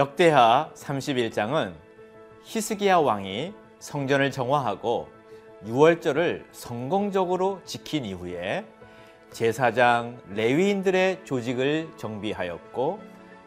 역대하 0.00 0.70
31장은 0.76 1.74
히스기야 2.44 2.96
왕이 2.96 3.52
성전을 3.80 4.30
정화하고 4.30 5.08
유월절을 5.66 6.46
성공적으로 6.52 7.60
지킨 7.66 8.06
이후에 8.06 8.64
제사장 9.30 10.18
레위인들의 10.30 11.26
조직을 11.26 11.90
정비하였고 11.98 12.98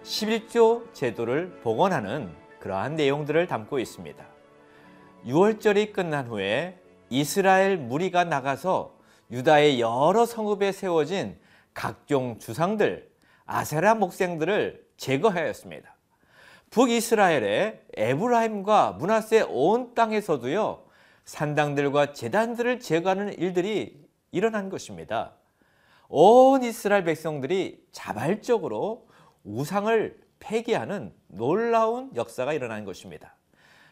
11조 0.03 0.93
제도를 0.93 1.59
복원하는 1.63 2.29
그러한 2.59 2.97
내용들을 2.97 3.47
담고 3.47 3.79
있습니다. 3.79 4.23
유월절이 5.25 5.91
끝난 5.91 6.27
후에 6.27 6.79
이스라엘 7.09 7.77
무리가 7.77 8.25
나가서 8.25 8.93
유다의 9.31 9.81
여러 9.81 10.27
성읍에 10.27 10.71
세워진 10.71 11.35
각종 11.73 12.37
주상들, 12.37 13.09
아세라 13.47 13.95
목생들을 13.95 14.85
제거하였습니다. 14.97 15.92
북이스라엘의 16.73 17.81
에브라임과 17.95 18.93
문하세 18.93 19.45
온 19.47 19.93
땅에서도요, 19.93 20.83
산당들과 21.23 22.13
재단들을 22.13 22.79
제거하는 22.79 23.37
일들이 23.37 24.03
일어난 24.31 24.69
것입니다. 24.69 25.33
온 26.09 26.63
이스라엘 26.63 27.03
백성들이 27.03 27.85
자발적으로 27.91 29.07
우상을 29.43 30.19
폐기하는 30.39 31.13
놀라운 31.27 32.09
역사가 32.15 32.53
일어난 32.53 32.85
것입니다. 32.85 33.35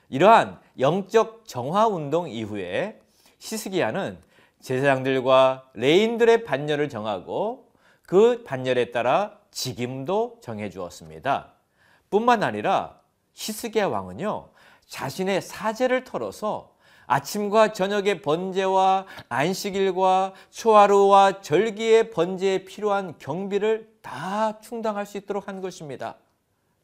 이러한 0.09 0.59
영적 0.79 1.43
정화 1.45 1.87
운동 1.87 2.27
이후에 2.27 2.99
시스기야는 3.37 4.17
제사장들과 4.59 5.69
레인들의 5.75 6.45
반열을 6.45 6.89
정하고 6.89 7.71
그 8.07 8.43
반열에 8.43 8.89
따라 8.89 9.37
직임도 9.51 10.39
정해 10.41 10.71
주었습니다. 10.71 11.60
뿐만 12.11 12.43
아니라 12.43 12.99
히스기야 13.33 13.87
왕은요 13.87 14.49
자신의 14.85 15.41
사제를 15.41 16.03
털어서 16.03 16.75
아침과 17.07 17.73
저녁의 17.73 18.21
번제와 18.21 19.05
안식일과 19.29 20.33
초하루와 20.49 21.41
절기의 21.41 22.11
번제에 22.11 22.63
필요한 22.65 23.17
경비를 23.17 23.89
다 24.01 24.59
충당할 24.59 25.05
수 25.05 25.17
있도록 25.17 25.47
한 25.47 25.61
것입니다. 25.61 26.15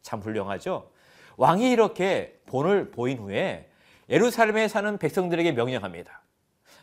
참 0.01 0.19
훌륭하죠? 0.19 0.89
왕이 1.37 1.71
이렇게 1.71 2.39
본을 2.45 2.91
보인 2.91 3.19
후에 3.19 3.69
예루살렘에 4.09 4.67
사는 4.67 4.97
백성들에게 4.97 5.51
명령합니다. 5.53 6.21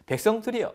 백성들이여, 0.07 0.75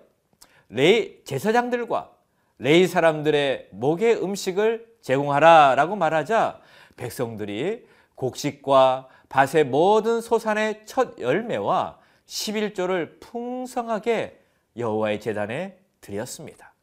레이 0.69 1.23
제사장들과 1.23 2.11
레이 2.59 2.87
사람들의 2.87 3.69
목의 3.71 4.21
음식을 4.21 4.97
제공하라 5.01 5.75
라고 5.75 5.95
말하자 5.95 6.59
백성들이 6.99 7.87
곡식과 8.15 9.07
밭의 9.29 9.65
모든 9.65 10.19
소산의 10.19 10.85
첫 10.85 11.17
열매와 11.19 11.97
11조를 12.27 13.19
풍성하게 13.21 14.39
여호와의 14.77 15.21
제단에 15.21 15.79
드렸습니다. 16.01 16.73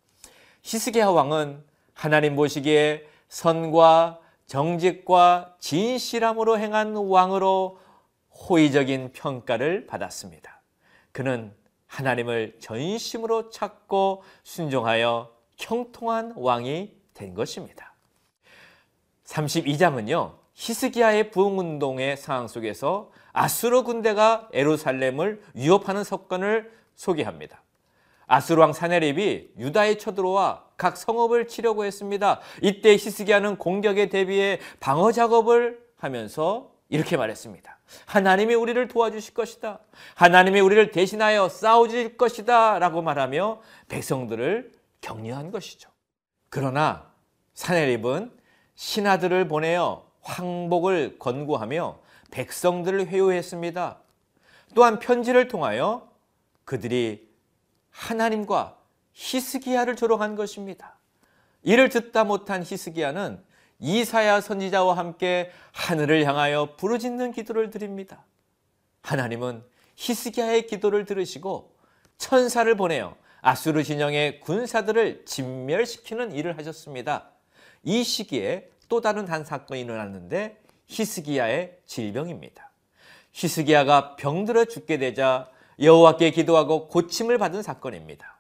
히스기야 0.62 1.08
왕은 1.08 1.62
하나님 1.92 2.34
보시기에 2.34 3.06
선과 3.28 4.20
정직과 4.46 5.56
진실함으로 5.58 6.58
행한 6.58 6.96
왕으로 6.96 7.78
호의적인 8.30 9.12
평가를 9.12 9.86
받았습니다. 9.86 10.60
그는 11.12 11.54
하나님을 11.86 12.56
전심으로 12.60 13.50
찾고 13.50 14.22
순종하여 14.44 15.32
형통한 15.56 16.34
왕이 16.36 16.94
된 17.14 17.34
것입니다. 17.34 17.95
32장은요. 19.26 20.34
히스기야의 20.54 21.30
부흥운동의 21.30 22.16
상황 22.16 22.48
속에서 22.48 23.10
아수르 23.32 23.82
군대가 23.82 24.48
에루살렘을 24.52 25.42
위협하는 25.54 26.02
사건을 26.02 26.72
소개합니다. 26.94 27.62
아수르 28.26 28.60
왕 28.60 28.72
사네립이 28.72 29.50
유다에 29.58 29.98
쳐들어와 29.98 30.64
각 30.76 30.96
성읍을 30.96 31.46
치려고 31.46 31.84
했습니다. 31.84 32.40
이때 32.62 32.92
히스기야는 32.92 33.56
공격에 33.56 34.08
대비해 34.08 34.58
방어 34.80 35.12
작업을 35.12 35.84
하면서 35.96 36.72
이렇게 36.88 37.16
말했습니다. 37.16 37.78
하나님이 38.06 38.54
우리를 38.54 38.88
도와주실 38.88 39.34
것이다. 39.34 39.80
하나님이 40.14 40.60
우리를 40.60 40.90
대신하여 40.90 41.48
싸워줄 41.48 42.16
것이다. 42.16 42.78
라고 42.78 43.02
말하며 43.02 43.60
백성들을 43.88 44.72
격려한 45.00 45.50
것이죠. 45.50 45.90
그러나 46.48 47.10
사네립은 47.54 48.32
신하들을 48.76 49.48
보내어 49.48 50.06
황복을 50.22 51.18
권고하며 51.18 51.98
백성들을 52.30 53.06
회유했습니다. 53.08 53.98
또한 54.74 54.98
편지를 54.98 55.48
통하여 55.48 56.08
그들이 56.64 57.28
하나님과 57.90 58.76
히스기야를 59.12 59.96
조롱한 59.96 60.36
것입니다. 60.36 60.96
이를 61.62 61.88
듣다 61.88 62.24
못한 62.24 62.62
히스기야는 62.62 63.42
이사야 63.78 64.40
선지자와 64.40 64.96
함께 64.96 65.50
하늘을 65.72 66.24
향하여 66.26 66.76
부르짖는 66.76 67.32
기도를 67.32 67.70
드립니다. 67.70 68.24
하나님은 69.02 69.64
히스기야의 69.96 70.66
기도를 70.66 71.04
들으시고 71.04 71.74
천사를 72.18 72.74
보내어 72.76 73.16
아수르 73.40 73.84
진영의 73.84 74.40
군사들을 74.40 75.24
진멸시키는 75.24 76.32
일을 76.32 76.58
하셨습니다. 76.58 77.30
이 77.86 78.02
시기에 78.02 78.68
또 78.88 79.00
다른 79.00 79.28
한 79.28 79.44
사건이 79.44 79.82
일어났는데 79.82 80.60
히스기야의 80.88 81.78
질병입니다. 81.86 82.70
히스기야가 83.30 84.16
병들어 84.16 84.64
죽게 84.64 84.98
되자 84.98 85.48
여호와께 85.80 86.32
기도하고 86.32 86.88
고침을 86.88 87.38
받은 87.38 87.62
사건입니다. 87.62 88.38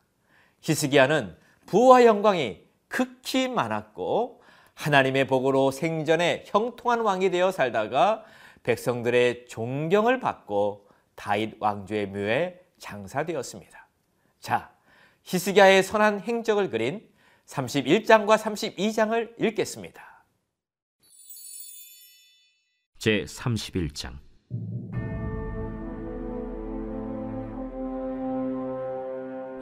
히스기야는 0.62 1.36
부와 1.66 2.04
영광이 2.04 2.60
극히 2.88 3.46
많았고 3.46 4.42
하나님의 4.74 5.28
복으로 5.28 5.70
생전에 5.70 6.42
형통한 6.48 7.00
왕이 7.00 7.30
되어 7.30 7.52
살다가 7.52 8.24
백성들의 8.64 9.46
존경을 9.46 10.18
받고 10.18 10.88
다윗 11.14 11.54
왕조의 11.60 12.06
묘에 12.08 12.60
장사되었습니다. 12.80 13.86
자, 14.40 14.70
히스기야의 15.22 15.84
선한 15.84 16.20
행적을 16.20 16.68
그린 16.68 17.08
31장과 17.46 18.36
32장을 18.38 19.40
읽겠습니다. 19.40 20.02
제 22.98 23.24
31장 23.24 24.18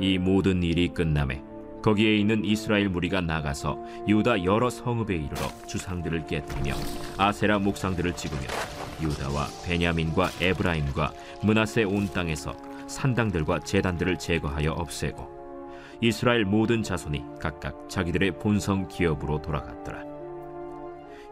이 0.01 0.19
모든 0.19 0.63
일이 0.63 0.89
끝남에 0.89 1.43
거기에 1.83 2.17
있는 2.17 2.45
이스라엘 2.45 2.89
무리가 2.89 3.21
나가서 3.21 3.79
유다 4.09 4.45
여러 4.45 4.71
성읍에 4.71 5.15
이르러 5.15 5.67
주상들을 5.67 6.27
깨뜨리며 6.27 6.75
아세라 7.19 7.59
목상들을 7.59 8.17
찍으며 8.17 8.43
유다와 9.03 9.47
베냐민과 9.67 10.31
에브라임과 10.41 11.13
문하세 11.43 11.85
온 11.85 12.07
땅에서 12.09 12.57
산당들과 12.89 13.61
제단들을 13.61 14.19
제거하여 14.19 14.73
없애고 14.73 15.34
이스라엘 16.01 16.45
모든 16.45 16.83
자손이 16.83 17.25
각각 17.41 17.89
자기들의 17.89 18.39
본성 18.39 18.89
기업으로 18.89 19.41
돌아갔더라. 19.41 20.05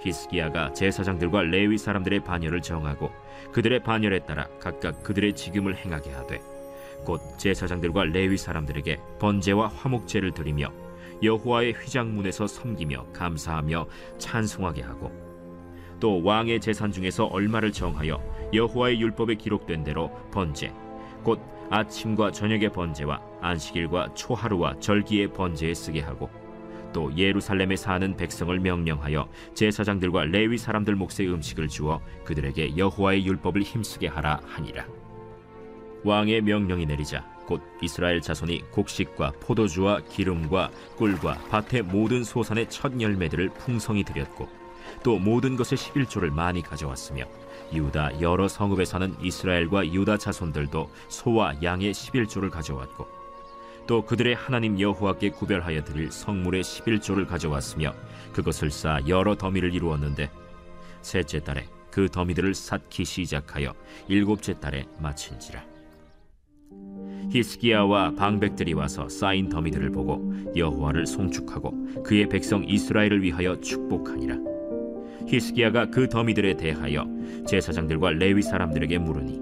히스기야가 0.00 0.72
제사장들과 0.72 1.42
레위 1.42 1.78
사람들의 1.78 2.24
반열을 2.24 2.60
정하고 2.60 3.10
그들의 3.52 3.82
반열에 3.82 4.20
따라 4.20 4.48
각각 4.58 5.02
그들의 5.02 5.34
직임을 5.34 5.76
행하게 5.76 6.10
하되 6.10 6.40
곧 7.04 7.20
제사장들과 7.38 8.04
레위 8.04 8.36
사람들에게 8.36 8.98
번제와 9.18 9.68
화목제를 9.68 10.32
드리며 10.32 10.72
여호와의 11.22 11.72
휘장문에서 11.72 12.46
섬기며 12.46 13.06
감사하며 13.12 13.86
찬송하게 14.18 14.82
하고 14.82 15.12
또 16.00 16.20
왕의 16.22 16.60
재산 16.60 16.90
중에서 16.90 17.26
얼마를 17.26 17.70
정하여 17.70 18.20
여호와의 18.52 19.00
율법에 19.00 19.36
기록된 19.36 19.84
대로 19.84 20.10
번제 20.32 20.72
곧 21.22 21.40
아침과 21.72 22.32
저녁의 22.32 22.70
번제와 22.70 23.18
안식일과 23.40 24.12
초하루와 24.12 24.78
절기의 24.78 25.32
번제에 25.32 25.72
쓰게 25.72 26.00
하고 26.00 26.28
또 26.92 27.10
예루살렘에 27.16 27.76
사는 27.76 28.14
백성을 28.14 28.60
명령하여 28.60 29.26
제사장들과 29.54 30.24
레위 30.24 30.58
사람들 30.58 30.94
몫의 30.96 31.32
음식을 31.32 31.68
주어 31.68 32.02
그들에게 32.24 32.76
여호와의 32.76 33.24
율법을 33.24 33.62
힘쓰게 33.62 34.08
하라 34.08 34.42
하니라. 34.44 34.84
왕의 36.04 36.42
명령이 36.42 36.84
내리자 36.84 37.24
곧 37.46 37.62
이스라엘 37.80 38.20
자손이 38.20 38.70
곡식과 38.70 39.32
포도주와 39.40 40.00
기름과 40.00 40.70
꿀과 40.98 41.38
밭의 41.48 41.84
모든 41.84 42.22
소산의 42.22 42.68
첫 42.68 43.00
열매들을 43.00 43.48
풍성히 43.54 44.04
드렸고 44.04 44.46
또 45.02 45.18
모든 45.18 45.56
것의 45.56 45.78
11조를 45.78 46.30
많이 46.30 46.60
가져왔으며 46.60 47.24
유다 47.72 48.20
여러 48.20 48.48
성읍에 48.48 48.84
사는 48.84 49.14
이스라엘과 49.20 49.92
유다 49.92 50.18
자손들도 50.18 50.90
소와 51.08 51.62
양의 51.62 51.92
11조를 51.92 52.50
가져왔고 52.50 53.06
또 53.86 54.04
그들의 54.04 54.34
하나님 54.34 54.78
여호와께 54.78 55.30
구별하여 55.30 55.84
드릴 55.84 56.10
성물의 56.12 56.62
11조를 56.62 57.26
가져왔으며 57.26 57.94
그것을 58.32 58.70
쌓아 58.70 59.00
여러 59.08 59.34
더미를 59.36 59.74
이루었는데 59.74 60.30
셋째 61.00 61.40
달에 61.40 61.66
그 61.90 62.08
더미들을 62.08 62.54
쌓기 62.54 63.04
시작하여 63.04 63.74
일곱째 64.08 64.58
달에 64.58 64.86
마친지라. 64.98 65.72
히스기야와 67.30 68.14
방백들이 68.14 68.72
와서 68.72 69.08
쌓인 69.08 69.48
더미들을 69.48 69.90
보고 69.90 70.32
여호와를 70.56 71.06
송축하고 71.06 72.02
그의 72.02 72.28
백성 72.28 72.64
이스라엘을 72.64 73.22
위하여 73.22 73.58
축복하니라 73.60 74.51
히스기야가 75.26 75.86
그 75.86 76.08
더미들에 76.08 76.56
대하여 76.56 77.06
제사장들과 77.46 78.10
레위 78.10 78.42
사람들에게 78.42 78.98
물으니 78.98 79.40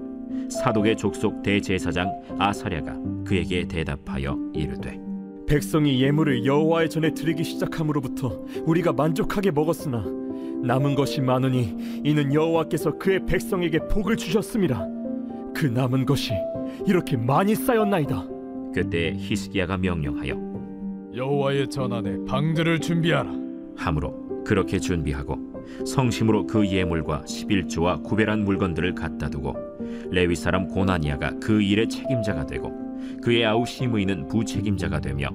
사독의 0.49 0.97
족속 0.97 1.43
대제사장 1.43 2.11
아사랴가 2.37 2.97
그에게 3.25 3.67
대답하여 3.67 4.37
이르되 4.53 4.99
백성이 5.47 6.01
예물을 6.01 6.45
여호와의 6.45 6.89
전에 6.89 7.13
드리기 7.13 7.43
시작함으로부터 7.43 8.45
우리가 8.65 8.93
만족하게 8.93 9.51
먹었으나 9.51 10.05
남은 10.63 10.95
것이 10.95 11.21
많으니 11.21 11.75
이는 12.03 12.33
여호와께서 12.33 12.97
그의 12.97 13.25
백성에게 13.25 13.87
복을 13.87 14.15
주셨습니다. 14.15 14.87
그 15.53 15.65
남은 15.65 16.05
것이 16.05 16.33
이렇게 16.87 17.17
많이 17.17 17.55
쌓였나이다. 17.55 18.27
그때 18.73 19.13
히스기야가 19.17 19.77
명령하여 19.77 20.51
여호와의 21.15 21.69
전 21.69 21.91
안에 21.91 22.25
방들을 22.25 22.79
준비하라. 22.79 23.33
함으로 23.75 24.43
그렇게 24.45 24.79
준비하고 24.79 25.50
성심으로 25.85 26.47
그 26.47 26.67
예물과 26.67 27.23
11조와 27.25 28.03
구별한 28.03 28.43
물건들을 28.45 28.95
갖다 28.95 29.29
두고 29.29 29.55
레위 30.09 30.35
사람 30.35 30.67
고나니아가 30.67 31.39
그 31.41 31.61
일의 31.61 31.87
책임자가 31.87 32.45
되고 32.45 32.71
그의 33.21 33.45
아우 33.45 33.65
시므이는 33.65 34.27
부책임자가 34.27 34.99
되며 34.99 35.29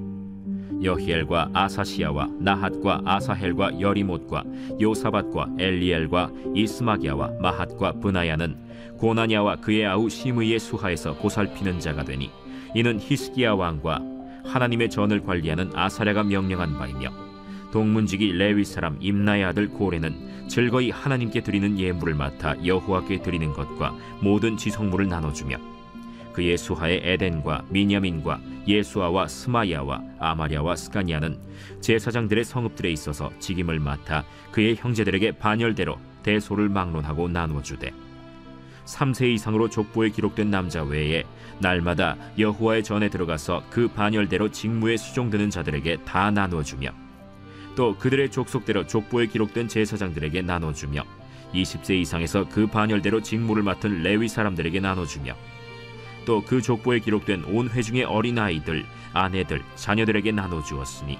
여히엘과 0.82 1.50
아사시아와 1.52 2.28
나핫과 2.38 3.02
아사헬과 3.04 3.80
여리못과 3.80 4.44
요사밭과 4.80 5.54
엘리엘과 5.58 6.30
이스마기야와 6.54 7.32
마핫과 7.40 7.92
브나야는 8.00 8.56
고나니아와 8.98 9.56
그의 9.56 9.86
아우 9.86 10.08
시므이의 10.08 10.58
수하에서 10.58 11.14
보살피는 11.14 11.80
자가 11.80 12.04
되니 12.04 12.30
이는 12.74 12.98
히스기야 13.00 13.54
왕과 13.54 14.00
하나님의 14.44 14.90
전을 14.90 15.22
관리하는 15.22 15.70
아사랴가 15.74 16.24
명령한 16.24 16.78
바이며 16.78 17.25
동문지기 17.76 18.32
레위 18.32 18.64
사람 18.64 18.96
임나의 19.00 19.44
아들 19.44 19.68
고레는 19.68 20.48
즐거이 20.48 20.88
하나님께 20.88 21.42
드리는 21.42 21.78
예물을 21.78 22.14
맡아 22.14 22.56
여호와께 22.64 23.20
드리는 23.20 23.52
것과 23.52 23.94
모든 24.22 24.56
지성물을 24.56 25.06
나눠주며 25.10 25.58
그의 26.32 26.56
수하의 26.56 27.02
에덴과 27.04 27.66
미냐민과 27.68 28.40
예수아와 28.66 29.28
스마야와 29.28 30.02
아마랴와 30.18 30.74
스가니아는 30.74 31.38
제사장들의 31.82 32.44
성읍들에 32.46 32.90
있어서 32.92 33.30
직임을 33.40 33.78
맡아 33.78 34.24
그의 34.52 34.76
형제들에게 34.76 35.32
반열대로 35.32 35.98
대소를 36.22 36.70
막론하고 36.70 37.28
나누어주되 37.28 37.92
3세 38.86 39.34
이상으로 39.34 39.68
족보에 39.68 40.08
기록된 40.08 40.50
남자 40.50 40.82
외에 40.82 41.24
날마다 41.58 42.16
여호와의 42.38 42.84
전에 42.84 43.10
들어가서 43.10 43.64
그 43.68 43.88
반열대로 43.88 44.50
직무에 44.50 44.96
수종드는 44.96 45.50
자들에게 45.50 46.04
다 46.06 46.30
나누어주며 46.30 47.05
또 47.76 47.96
그들의 47.96 48.30
족속대로 48.30 48.86
족보에 48.86 49.26
기록된 49.26 49.68
제사장들에게 49.68 50.42
나눠주며 50.42 51.04
20세 51.54 52.00
이상에서 52.00 52.48
그 52.48 52.66
반열대로 52.66 53.22
직무를 53.22 53.62
맡은 53.62 54.02
레위 54.02 54.28
사람들에게 54.28 54.80
나눠주며 54.80 55.34
또 56.24 56.42
그 56.44 56.60
족보에 56.60 56.98
기록된 56.98 57.44
온 57.44 57.68
회중의 57.68 58.04
어린 58.04 58.38
아이들, 58.38 58.84
아내들, 59.12 59.62
자녀들에게 59.76 60.32
나눠주었으니 60.32 61.18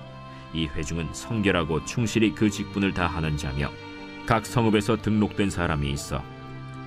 이 0.53 0.67
회중은 0.67 1.11
성결하고 1.13 1.85
충실히 1.85 2.35
그 2.35 2.51
직분을 2.51 2.93
다하는 2.93 3.37
자며 3.37 3.71
각 4.27 4.45
성읍에서 4.45 5.03
등록된 5.03 5.51
사람이 5.51 5.89
있어 5.93 6.25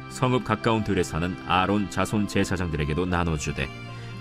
성읍 0.10 0.44
가까운 0.44 0.84
들에 0.84 1.04
사는 1.04 1.38
아론 1.48 1.90
자손 1.90 2.28
제사장들에게도 2.28 3.06
나눠주되 3.06 3.70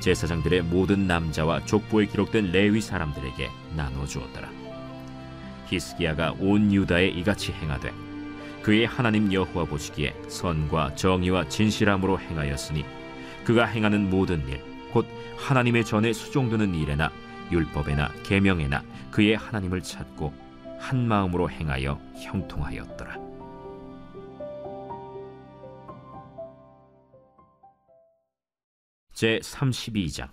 제사장들의 0.00 0.62
모든 0.62 1.08
남자와 1.08 1.64
족보에 1.64 2.06
기록된 2.06 2.52
레위 2.52 2.80
사람들에게 2.80 3.48
나눠주었더라. 3.74 4.68
히스기야가 5.69 6.35
온 6.41 6.73
유다에 6.73 7.09
이같이 7.09 7.53
행하되 7.53 7.93
그의 8.62 8.87
하나님 8.87 9.32
여호와 9.32 9.65
보시기에 9.65 10.15
선과 10.29 10.94
정의와 10.94 11.49
진실함으로 11.49 12.19
행하였으니 12.20 12.85
그가 13.44 13.65
행하는 13.65 14.11
모든 14.11 14.47
일 14.49 14.79
곧 14.93 15.06
하나님의 15.37 15.85
전에 15.85 16.12
수종드는 16.12 16.75
일에나 16.75 17.11
율법에나 17.50 18.12
계명에나 18.25 18.82
그의 19.11 19.37
하나님을 19.37 19.82
찾고 19.82 20.32
한 20.79 21.06
마음으로 21.06 21.50
행하여 21.50 22.00
형통하였더라. 22.17 23.29
제 29.12 29.41
32장 29.41 30.29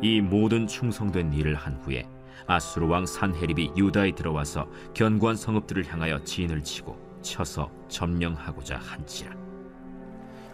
이 0.00 0.20
모든 0.20 0.66
충성된 0.66 1.32
일을 1.32 1.54
한 1.56 1.74
후에 1.82 2.06
아수르 2.46 2.86
왕 2.86 3.04
산헤립이 3.04 3.72
유다에 3.76 4.12
들어와서 4.12 4.70
견고한 4.94 5.36
성읍들을 5.36 5.92
향하여 5.92 6.22
진을 6.22 6.62
치고 6.62 7.20
쳐서 7.20 7.70
점령하고자 7.88 8.76
한지라. 8.76 9.36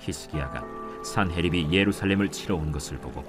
히스기야가 0.01 0.65
산헤립이 1.05 1.69
예루살렘을 1.71 2.31
치러 2.31 2.57
온 2.57 2.73
것을 2.73 2.99
보고 2.99 3.23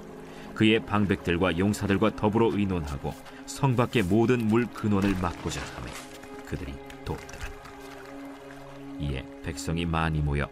그의 0.54 0.84
방백들과 0.86 1.58
용사들과 1.58 2.16
더불어 2.16 2.50
의논하고 2.50 3.12
성 3.44 3.76
밖의 3.76 4.04
모든 4.04 4.48
물 4.48 4.66
근원을 4.66 5.14
막고자 5.20 5.60
하매 5.76 5.90
그들이 6.46 6.72
돕더라. 7.04 7.46
이에 8.98 9.22
백성이 9.44 9.84
많이 9.84 10.20
모여 10.20 10.48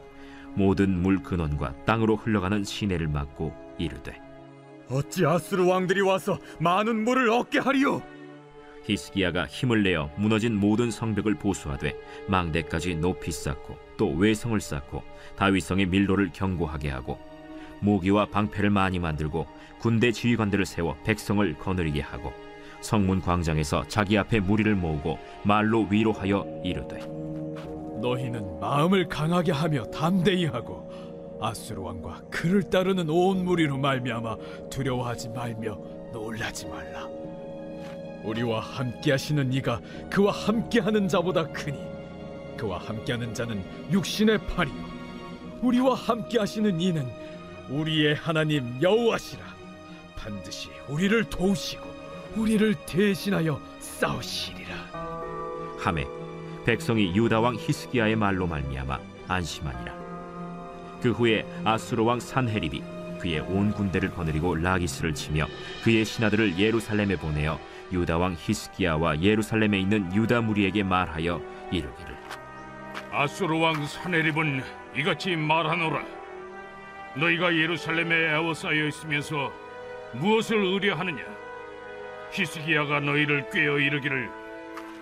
모든 0.55 1.01
물 1.03 1.23
근원과 1.23 1.85
땅으로 1.87 2.17
흘러가는 2.17 2.63
시내를 2.63 3.09
막고 3.09 3.55
이르되 3.79 4.24
어찌 4.91 5.25
아수르 5.27 5.67
왕들이 5.67 6.01
와서 6.01 6.39
많은 6.59 7.05
물을 7.05 7.31
얻게 7.31 7.59
하리요? 7.59 8.03
히스기야가 8.85 9.47
힘을 9.47 9.83
내어 9.83 10.11
무너진 10.17 10.55
모든 10.61 10.91
성벽을 10.91 11.35
보수하되 11.35 11.97
망대까지 12.29 12.97
높이 12.97 13.33
쌓고 13.33 13.77
또 13.97 14.11
외성을 14.11 14.61
쌓고 14.61 15.03
다윗성의 15.37 15.87
밀로를 15.87 16.31
견고하게 16.33 16.91
하고 16.91 17.19
모기와 17.81 18.27
방패를 18.27 18.71
많이 18.71 18.99
만들고 18.99 19.47
군대 19.79 20.13
지휘관들을 20.13 20.67
세워 20.67 20.97
백성을 21.05 21.55
거느리게 21.59 22.01
하고 22.03 22.33
성문 22.81 23.23
광장에서 23.23 23.89
자기 23.89 24.19
앞에 24.19 24.41
무리를 24.41 24.75
모으고 24.75 25.19
말로 25.45 25.87
위로하여 25.91 26.47
이르되 26.63 26.99
너희는 28.03 28.61
마음을 28.61 29.09
강하게 29.09 29.53
하며 29.53 29.85
담대히 29.85 30.45
하고 30.45 30.91
아수르 31.41 31.81
왕과 31.83 32.23
그를 32.31 32.63
따르는 32.63 33.09
온 33.11 33.45
무리로 33.45 33.77
말미암아 33.79 34.37
두려워하지 34.71 35.31
말며 35.31 35.79
놀라지 36.13 36.67
말라. 36.67 37.09
우리와 38.25 38.61
함께하시는 38.61 39.53
이가 39.53 39.81
그와 40.11 40.33
함께하는 40.33 41.09
자보다 41.09 41.47
크니 41.49 41.79
그와 42.57 42.79
함께하는 42.79 43.35
자는 43.35 43.63
육신의 43.93 44.47
팔이요 44.47 44.95
우리와 45.63 45.95
함께하시는 45.95 46.81
이는 46.81 47.07
우리의 47.69 48.15
하나님 48.15 48.79
여호와시라 48.81 49.43
반드시 50.17 50.71
우리를 50.89 51.25
도우시고 51.25 51.85
우리를 52.37 52.75
대신하여 52.87 53.61
싸우시리라. 53.79 54.75
함에 55.79 56.07
백성이 56.65 57.15
유다 57.15 57.41
왕 57.41 57.57
히스기야의 57.57 58.17
말로 58.17 58.47
말미암아 58.47 58.99
안심하니라. 59.29 60.04
그 61.05 61.11
후에 61.11 61.45
아수르 61.65 62.03
왕 62.03 62.19
산헤립이 62.19 62.83
그의 63.21 63.41
온 63.41 63.73
군대를 63.73 64.13
거느리고 64.13 64.55
라기스를 64.55 65.13
치며 65.13 65.47
그의 65.83 66.03
신하들을 66.03 66.59
예루살렘에 66.59 67.17
보내어 67.17 67.61
유다 67.93 68.17
왕 68.17 68.35
히스기야와 68.39 69.21
예루살렘에 69.21 69.81
있는 69.81 70.11
유다 70.15 70.41
무리에게 70.41 70.83
말하여 70.83 71.43
이르기를 71.71 72.17
아수르 73.13 73.59
왕 73.59 73.85
사네립은 73.87 74.63
이같이 74.97 75.37
말하노라. 75.37 76.03
너희가 77.17 77.55
예루살렘에 77.55 78.33
에워싸여 78.33 78.87
있으면서 78.87 79.53
무엇을 80.15 80.57
의뢰하느냐? 80.57 81.23
히스기야가 82.33 83.01
너희를 83.01 83.51
꾀어 83.51 83.79
이르기를 83.79 84.31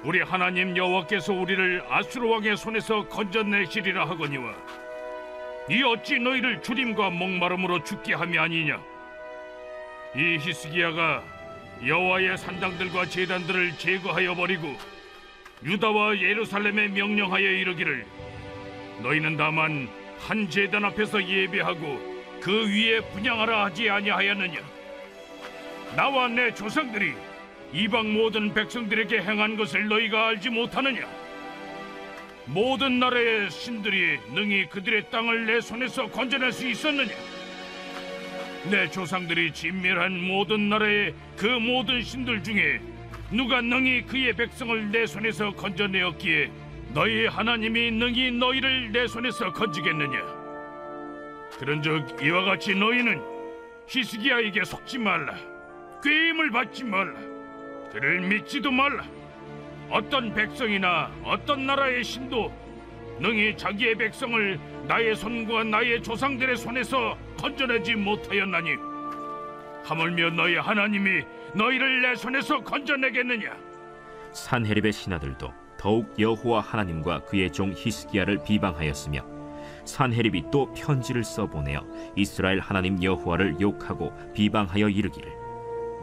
우리 0.02 0.20
하나님 0.20 0.76
여호와께서 0.76 1.32
우리를 1.32 1.84
아수르 1.88 2.28
왕의 2.28 2.56
손에서 2.56 3.06
건져내시리라 3.06 4.04
하거니와 4.10 4.52
이 5.70 5.82
어찌 5.82 6.18
너희를 6.18 6.60
주림과 6.62 7.10
목마름으로 7.10 7.84
죽게 7.84 8.14
함이 8.14 8.38
아니냐? 8.38 8.82
이 10.16 10.38
히스기야가 10.40 11.22
여호와의 11.86 12.36
산당들과 12.36 13.06
제단들을 13.06 13.78
제거하여 13.78 14.34
버리고 14.34 14.76
유다와 15.64 16.18
예루살렘에 16.18 16.88
명령하여 16.88 17.44
이르기를 17.44 18.04
너희는 19.02 19.36
다만 19.36 19.88
한 20.18 20.48
제단 20.50 20.84
앞에서 20.84 21.22
예배하고 21.22 22.40
그 22.40 22.68
위에 22.68 23.00
분양하라 23.12 23.66
하지 23.66 23.88
아니하였느냐 23.88 24.60
나와 25.96 26.28
내 26.28 26.52
조상들이 26.52 27.14
이방 27.72 28.12
모든 28.12 28.52
백성들에게 28.52 29.22
행한 29.22 29.56
것을 29.56 29.88
너희가 29.88 30.28
알지 30.28 30.50
못하느냐? 30.50 31.21
모든 32.46 32.98
나라의 32.98 33.50
신들이 33.50 34.18
능히 34.32 34.66
그들의 34.68 35.10
땅을 35.10 35.46
내 35.46 35.60
손에서 35.60 36.08
건져낼 36.08 36.52
수 36.52 36.66
있었느냐? 36.66 37.12
내 38.70 38.88
조상들이 38.90 39.52
진멸한 39.52 40.20
모든 40.20 40.68
나라의 40.68 41.14
그 41.36 41.46
모든 41.46 42.02
신들 42.02 42.42
중에 42.42 42.80
누가 43.30 43.60
능히 43.60 44.02
그의 44.02 44.32
백성을 44.34 44.90
내 44.90 45.06
손에서 45.06 45.52
건져내었기에 45.52 46.50
너희 46.92 47.26
하나님이 47.26 47.90
능히 47.92 48.30
너희를 48.32 48.92
내 48.92 49.06
손에서 49.06 49.52
건지겠느냐? 49.52 50.20
그런즉 51.58 52.22
이와 52.22 52.44
같이 52.44 52.74
너희는 52.74 53.20
히스기야에게 53.86 54.64
속지 54.64 54.98
말라. 54.98 55.34
꾀임을 56.02 56.50
받지 56.50 56.84
말라. 56.84 57.14
그를 57.92 58.20
믿지도 58.20 58.70
말라. 58.70 59.04
어떤 59.92 60.32
백성이나 60.32 61.10
어떤 61.22 61.66
나라의 61.66 62.02
신도 62.02 62.50
능히 63.20 63.54
자기의 63.54 63.94
백성을 63.94 64.58
나의 64.88 65.14
손과 65.14 65.64
나의 65.64 66.02
조상들의 66.02 66.56
손에서 66.56 67.16
건져내지 67.38 67.94
못하였나니 67.96 68.70
하물며 69.84 70.30
너희 70.30 70.56
하나님이 70.56 71.24
너희를 71.54 72.00
내 72.00 72.14
손에서 72.14 72.60
건져내겠느냐? 72.64 73.54
산헤립의 74.32 74.92
신하들도 74.92 75.52
더욱 75.78 76.18
여호와 76.18 76.60
하나님과 76.60 77.24
그의 77.24 77.52
종 77.52 77.74
히스기야를 77.76 78.44
비방하였으며 78.44 79.20
산헤립이 79.84 80.44
또 80.50 80.72
편지를 80.72 81.22
써보내어 81.22 81.84
이스라엘 82.16 82.60
하나님 82.60 83.02
여호와를 83.02 83.60
욕하고 83.60 84.16
비방하여 84.32 84.88
이르기를 84.88 85.30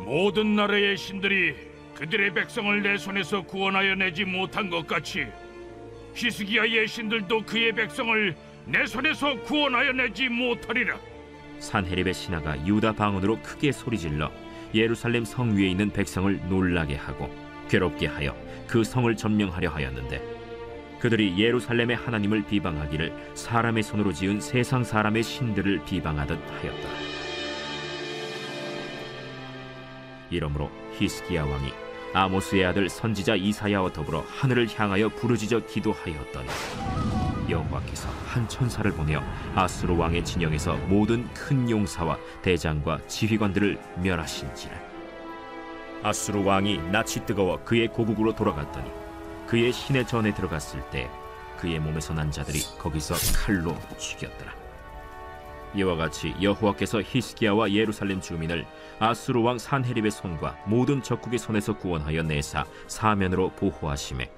모든 0.05 0.55
나라의 0.55 0.95
신들이 0.95 1.68
그들의 1.99 2.33
백성을 2.33 2.81
내 2.81 2.97
손에서 2.97 3.41
구원하여 3.41 3.93
내지 3.93 4.23
못한 4.23 4.69
것 4.69 4.87
같이 4.87 5.27
히스기야의 6.15 6.87
신들도 6.87 7.43
그의 7.43 7.73
백성을 7.73 8.35
내 8.65 8.85
손에서 8.85 9.37
구원하여 9.41 9.91
내지 9.91 10.29
못하리라. 10.29 10.97
산헤립의 11.59 12.13
신하가 12.13 12.65
유다 12.65 12.93
방언으로 12.93 13.41
크게 13.41 13.73
소리질러 13.73 14.31
예루살렘 14.73 15.25
성 15.25 15.57
위에 15.57 15.67
있는 15.67 15.89
백성을 15.89 16.39
놀라게 16.47 16.95
하고 16.95 17.29
괴롭게 17.69 18.07
하여 18.07 18.33
그 18.65 18.85
성을 18.85 19.13
점령하려 19.13 19.69
하였는데 19.69 20.39
그들이 20.99 21.37
예루살렘의 21.37 21.97
하나님을 21.97 22.45
비방하기를 22.45 23.31
사람의 23.33 23.83
손으로 23.83 24.13
지은 24.13 24.39
세상 24.39 24.85
사람의 24.85 25.23
신들을 25.23 25.83
비방하듯 25.83 26.39
하였다. 26.39 26.89
이러므로 30.29 30.71
히스기야 30.97 31.43
왕이 31.43 31.88
아모스의 32.13 32.65
아들 32.65 32.89
선지자 32.89 33.35
이사야와 33.35 33.93
더불어 33.93 34.23
하늘을 34.27 34.67
향하여 34.75 35.09
부르짖어 35.09 35.65
기도하였더니 35.67 36.47
여호와께서 37.49 38.09
한 38.27 38.47
천사를 38.47 38.89
보내어 38.91 39.21
아수르 39.55 39.95
왕의 39.95 40.23
진영에서 40.23 40.75
모든 40.87 41.31
큰 41.33 41.69
용사와 41.69 42.17
대장과 42.41 42.99
지휘관들을 43.07 43.79
멸하신지라. 44.03 44.75
아수르 46.03 46.43
왕이 46.43 46.77
낯이 46.91 47.25
뜨거워 47.25 47.63
그의 47.63 47.87
고국으로 47.89 48.33
돌아갔더니 48.35 48.89
그의 49.47 49.73
신의 49.73 50.07
전에 50.07 50.33
들어갔을 50.33 50.81
때 50.91 51.09
그의 51.57 51.79
몸에서 51.79 52.13
난 52.13 52.31
자들이 52.31 52.59
거기서 52.77 53.15
칼로 53.43 53.75
죽였더라 53.97 54.53
이와 55.75 55.95
같이 55.95 56.33
여호와께서 56.41 57.01
히스기야와 57.05 57.71
예루살렘 57.71 58.21
주민을 58.21 58.65
아수르 58.99 59.41
왕 59.41 59.57
산헤립의 59.57 60.11
손과 60.11 60.57
모든 60.65 61.03
적국의 61.03 61.37
손에서 61.39 61.77
구원하여 61.77 62.23
내사 62.23 62.65
사면으로 62.87 63.51
보호하심에 63.51 64.31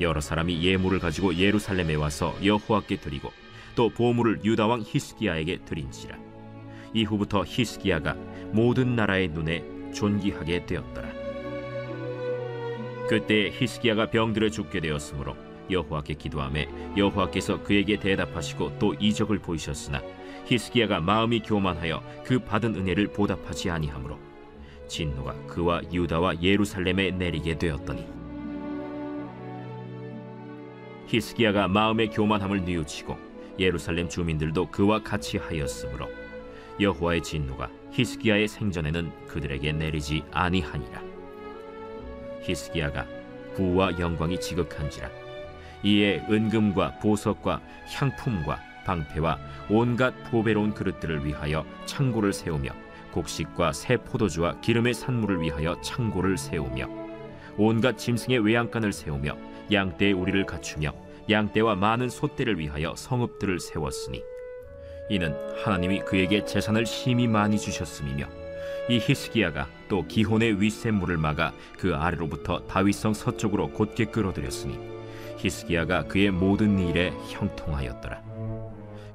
여러 0.00 0.20
사람이 0.20 0.62
예물을 0.62 0.98
가지고 1.00 1.34
예루살렘에 1.34 1.94
와서 1.94 2.34
여호와께 2.44 2.96
드리고 2.96 3.32
또 3.74 3.88
보물을 3.90 4.44
유다 4.44 4.66
왕 4.66 4.82
히스기야에게 4.84 5.64
드린지라. 5.64 6.18
이후부터 6.94 7.44
히스기야가 7.46 8.14
모든 8.52 8.96
나라의 8.96 9.28
눈에 9.28 9.64
존귀하게 9.92 10.66
되었더라. 10.66 11.08
그때 13.08 13.50
히스기야가 13.52 14.10
병들어 14.10 14.50
죽게 14.50 14.80
되었으므로 14.80 15.36
여호와께 15.70 16.14
기도함에 16.14 16.68
여호와께서 16.96 17.62
그에게 17.62 17.98
대답하시고 17.98 18.78
또 18.78 18.94
이적을 18.94 19.38
보이셨으나 19.38 20.02
히스기야가 20.46 21.00
마음이 21.00 21.40
교만하여 21.40 22.02
그 22.24 22.38
받은 22.38 22.74
은혜를 22.74 23.08
보답하지 23.08 23.70
아니하므로 23.70 24.18
진노가 24.88 25.34
그와 25.46 25.82
유다와 25.92 26.42
예루살렘에 26.42 27.10
내리게 27.10 27.58
되었더니 27.58 28.06
히스기야가 31.08 31.68
마음의 31.68 32.10
교만함을 32.10 32.64
뉘우치고 32.64 33.16
예루살렘 33.58 34.08
주민들도 34.08 34.70
그와 34.70 35.02
같이 35.02 35.38
하였으므로 35.38 36.08
여호와의 36.80 37.22
진노가 37.22 37.70
히스기야의 37.92 38.48
생전에는 38.48 39.10
그들에게 39.26 39.72
내리지 39.72 40.22
아니하니라. 40.30 41.02
히스기야가 42.42 43.06
부와 43.54 43.98
영광이 43.98 44.38
지극한지라 44.38 45.08
이에 45.86 46.20
은금과 46.28 46.98
보석과 46.98 47.60
향품과 47.86 48.58
방패와 48.84 49.38
온갖 49.70 50.12
보배로운 50.30 50.74
그릇들을 50.74 51.24
위하여 51.24 51.64
창고를 51.84 52.32
세우며 52.32 52.70
곡식과 53.12 53.72
새 53.72 53.96
포도주와 53.96 54.60
기름의 54.60 54.94
산물을 54.94 55.40
위하여 55.40 55.80
창고를 55.82 56.38
세우며 56.38 56.88
온갖 57.56 57.96
짐승의 57.98 58.40
외양간을 58.40 58.92
세우며 58.92 59.36
양떼의 59.70 60.12
우리를 60.12 60.44
갖추며 60.44 60.92
양떼와 61.30 61.76
많은 61.76 62.08
소떼를 62.08 62.58
위하여 62.58 62.94
성읍들을 62.96 63.60
세웠으니 63.60 64.24
이는 65.08 65.36
하나님이 65.62 66.00
그에게 66.00 66.44
재산을 66.44 66.84
심히 66.84 67.28
많이 67.28 67.60
주셨음이며 67.60 68.26
이 68.90 68.98
히스기야가 68.98 69.68
또 69.88 70.04
기혼의 70.06 70.60
윗샘물을 70.60 71.16
막아 71.16 71.52
그 71.78 71.94
아래로부터 71.94 72.66
다윗성 72.66 73.14
서쪽으로 73.14 73.70
곧게 73.70 74.06
끌어들였으니 74.06 74.95
히스기야가 75.36 76.04
그의 76.04 76.30
모든 76.30 76.78
일에 76.78 77.12
형통하였더라. 77.30 78.22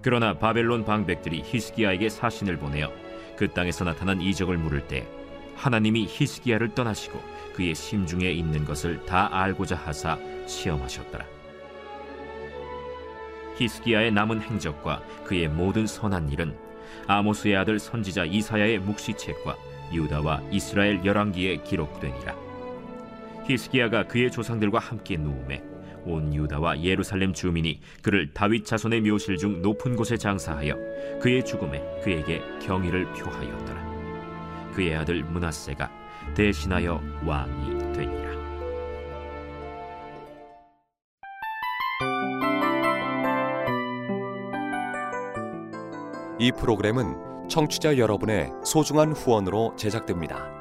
그러나 0.01 0.37
바벨론 0.37 0.83
방백들이 0.83 1.43
히스기야에게 1.45 2.09
사신을 2.09 2.57
보내어 2.57 2.91
그 3.35 3.47
땅에서 3.49 3.85
나타난 3.85 4.21
이적을 4.21 4.57
물을 4.57 4.87
때 4.87 5.07
하나님이 5.55 6.07
히스기야를 6.09 6.73
떠나시고 6.73 7.19
그의 7.53 7.75
심중에 7.75 8.29
있는 8.31 8.65
것을 8.65 9.05
다 9.05 9.29
알고자 9.31 9.75
하사 9.75 10.17
시험하셨더라. 10.47 11.25
히스기야의 13.57 14.11
남은 14.11 14.41
행적과 14.41 15.03
그의 15.23 15.47
모든 15.47 15.85
선한 15.85 16.31
일은 16.31 16.55
아모스의 17.07 17.57
아들 17.57 17.77
선지자 17.77 18.25
이사야의 18.25 18.79
묵시책과 18.79 19.55
유다와 19.93 20.41
이스라엘 20.51 21.03
열왕기에 21.05 21.57
기록되니라. 21.57 22.35
히스기야가 23.45 24.07
그의 24.07 24.31
조상들과 24.31 24.79
함께 24.79 25.17
누움에 25.17 25.70
온 26.05 26.33
유다와 26.33 26.81
예루살렘 26.81 27.33
주민이 27.33 27.81
그를 28.01 28.33
다윗 28.33 28.65
자손의 28.65 29.01
묘실 29.01 29.37
중 29.37 29.61
높은 29.61 29.95
곳에 29.95 30.17
장사하여 30.17 30.75
그의 31.21 31.43
죽음에 31.43 31.81
그에게 32.03 32.41
경의를 32.61 33.05
표하였더라. 33.13 34.71
그의 34.73 34.95
아들 34.95 35.23
문하세가 35.23 35.91
대신하여 36.35 37.01
왕이 37.25 37.93
되니라. 37.93 38.31
이 46.39 46.51
프로그램은 46.51 47.47
청취자 47.49 47.97
여러분의 47.97 48.49
소중한 48.63 49.11
후원으로 49.11 49.75
제작됩니다. 49.75 50.60